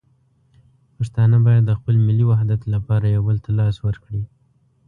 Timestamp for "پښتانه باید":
0.97-1.63